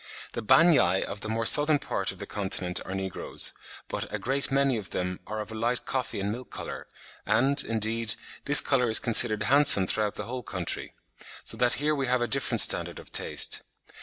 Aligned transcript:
The 0.31 0.41
Banyai 0.41 1.03
of 1.03 1.19
the 1.21 1.29
more 1.29 1.45
southern 1.45 1.77
part 1.77 2.11
of 2.11 2.17
the 2.17 2.25
continent 2.25 2.79
are 2.85 2.95
negroes, 2.95 3.53
but 3.87 4.11
"a 4.11 4.17
great 4.17 4.49
many 4.51 4.75
of 4.77 4.89
them 4.89 5.19
are 5.27 5.39
of 5.41 5.51
a 5.51 5.53
light 5.53 5.85
coffee 5.85 6.19
and 6.19 6.31
milk 6.31 6.49
colour, 6.49 6.87
and, 7.23 7.63
indeed, 7.63 8.15
this 8.45 8.61
colour 8.61 8.89
is 8.89 8.97
considered 8.97 9.43
handsome 9.43 9.85
throughout 9.85 10.15
the 10.15 10.23
whole 10.25 10.41
country"; 10.41 10.95
so 11.43 11.55
that 11.57 11.73
here 11.73 11.93
we 11.93 12.07
have 12.07 12.19
a 12.23 12.27
different 12.27 12.61
standard 12.61 12.97
of 12.97 13.11
taste. 13.13 13.61